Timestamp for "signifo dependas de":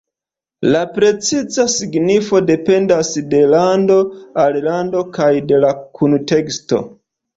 1.73-3.41